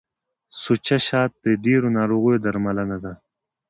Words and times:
سوچه 0.61 0.97
شات 1.07 1.31
د 1.43 1.45
ډیرو 1.63 1.87
ناروغیو 1.97 2.41
درملنه 2.45 2.97
ده. 3.03 3.13